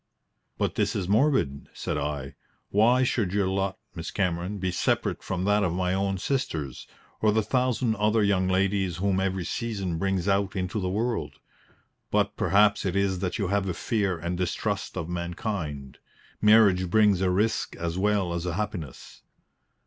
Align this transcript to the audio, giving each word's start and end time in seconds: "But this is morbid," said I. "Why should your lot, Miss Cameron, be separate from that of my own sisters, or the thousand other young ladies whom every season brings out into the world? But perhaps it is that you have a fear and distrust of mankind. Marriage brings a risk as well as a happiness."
"But 0.57 0.73
this 0.73 0.95
is 0.95 1.07
morbid," 1.07 1.69
said 1.75 1.95
I. 1.95 2.33
"Why 2.71 3.03
should 3.03 3.31
your 3.33 3.47
lot, 3.47 3.77
Miss 3.93 4.09
Cameron, 4.09 4.57
be 4.57 4.71
separate 4.71 5.21
from 5.21 5.43
that 5.43 5.61
of 5.63 5.73
my 5.75 5.93
own 5.93 6.17
sisters, 6.17 6.87
or 7.21 7.31
the 7.31 7.43
thousand 7.43 7.95
other 7.97 8.23
young 8.23 8.47
ladies 8.47 8.97
whom 8.97 9.19
every 9.19 9.45
season 9.45 9.99
brings 9.99 10.27
out 10.27 10.55
into 10.55 10.79
the 10.81 10.89
world? 10.89 11.33
But 12.09 12.35
perhaps 12.35 12.83
it 12.83 12.95
is 12.95 13.19
that 13.19 13.37
you 13.37 13.49
have 13.49 13.69
a 13.69 13.75
fear 13.75 14.17
and 14.17 14.35
distrust 14.39 14.97
of 14.97 15.07
mankind. 15.07 15.99
Marriage 16.41 16.89
brings 16.89 17.21
a 17.21 17.29
risk 17.29 17.75
as 17.75 17.95
well 17.99 18.33
as 18.33 18.47
a 18.47 18.55
happiness." 18.55 19.21